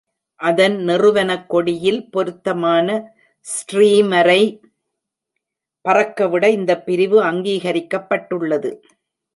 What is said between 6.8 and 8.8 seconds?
பிரிவு அங்கீகரிக்கப்பட்டுள்ளது.